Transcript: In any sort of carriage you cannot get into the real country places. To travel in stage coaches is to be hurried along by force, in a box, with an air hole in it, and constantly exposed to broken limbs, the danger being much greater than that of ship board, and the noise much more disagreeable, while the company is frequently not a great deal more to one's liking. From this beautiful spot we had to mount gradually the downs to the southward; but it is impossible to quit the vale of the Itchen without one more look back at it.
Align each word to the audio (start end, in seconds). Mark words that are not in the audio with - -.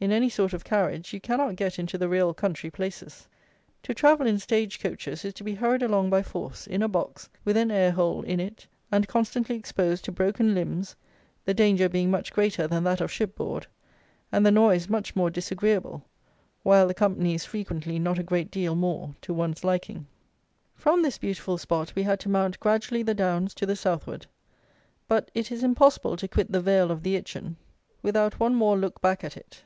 In 0.00 0.12
any 0.12 0.28
sort 0.28 0.52
of 0.52 0.62
carriage 0.62 1.12
you 1.12 1.18
cannot 1.20 1.56
get 1.56 1.76
into 1.76 1.98
the 1.98 2.08
real 2.08 2.32
country 2.32 2.70
places. 2.70 3.26
To 3.82 3.92
travel 3.92 4.28
in 4.28 4.38
stage 4.38 4.78
coaches 4.78 5.24
is 5.24 5.34
to 5.34 5.42
be 5.42 5.56
hurried 5.56 5.82
along 5.82 6.08
by 6.08 6.22
force, 6.22 6.68
in 6.68 6.84
a 6.84 6.88
box, 6.88 7.28
with 7.44 7.56
an 7.56 7.72
air 7.72 7.90
hole 7.90 8.22
in 8.22 8.38
it, 8.38 8.64
and 8.92 9.08
constantly 9.08 9.56
exposed 9.56 10.04
to 10.04 10.12
broken 10.12 10.54
limbs, 10.54 10.94
the 11.46 11.52
danger 11.52 11.88
being 11.88 12.12
much 12.12 12.32
greater 12.32 12.68
than 12.68 12.84
that 12.84 13.00
of 13.00 13.10
ship 13.10 13.34
board, 13.34 13.66
and 14.30 14.46
the 14.46 14.52
noise 14.52 14.88
much 14.88 15.16
more 15.16 15.30
disagreeable, 15.30 16.04
while 16.62 16.86
the 16.86 16.94
company 16.94 17.34
is 17.34 17.44
frequently 17.44 17.98
not 17.98 18.20
a 18.20 18.22
great 18.22 18.52
deal 18.52 18.76
more 18.76 19.16
to 19.22 19.34
one's 19.34 19.64
liking. 19.64 20.06
From 20.76 21.02
this 21.02 21.18
beautiful 21.18 21.58
spot 21.58 21.92
we 21.96 22.04
had 22.04 22.20
to 22.20 22.28
mount 22.28 22.60
gradually 22.60 23.02
the 23.02 23.14
downs 23.14 23.52
to 23.54 23.66
the 23.66 23.74
southward; 23.74 24.26
but 25.08 25.28
it 25.34 25.50
is 25.50 25.64
impossible 25.64 26.16
to 26.18 26.28
quit 26.28 26.52
the 26.52 26.60
vale 26.60 26.92
of 26.92 27.02
the 27.02 27.16
Itchen 27.16 27.56
without 28.00 28.38
one 28.38 28.54
more 28.54 28.78
look 28.78 29.00
back 29.00 29.24
at 29.24 29.36
it. 29.36 29.64